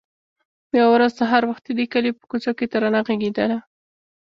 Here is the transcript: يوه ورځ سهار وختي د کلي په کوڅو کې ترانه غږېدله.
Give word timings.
يوه 0.77 0.89
ورځ 0.93 1.11
سهار 1.19 1.43
وختي 1.47 1.71
د 1.75 1.81
کلي 1.93 2.11
په 2.17 2.23
کوڅو 2.31 2.51
کې 2.57 2.65
ترانه 2.73 2.99
غږېدله. 3.07 3.57